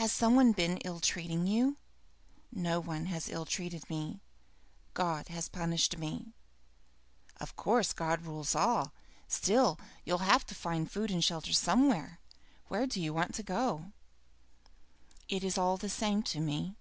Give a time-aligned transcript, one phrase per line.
[0.00, 1.76] "Has some one been ill treating you?"
[2.50, 4.22] "No one has ill treated me.
[4.94, 6.32] God has punished me."
[7.38, 8.94] "Of course God rules all.
[9.28, 12.18] Still, you'll have to find food and shelter somewhere.
[12.68, 13.92] Where do you want to go
[15.28, 16.74] to?" "It is all the same to me."